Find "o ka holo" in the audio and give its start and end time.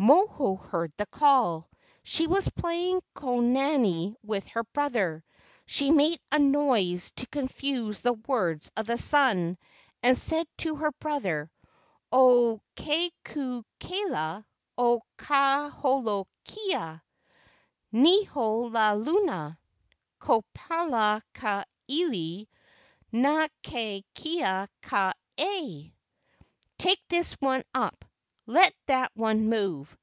14.78-16.28